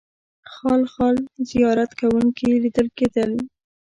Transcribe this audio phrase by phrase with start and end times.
[0.53, 1.15] خال خال
[1.49, 3.31] زیارت کوونکي لیدل کېدل.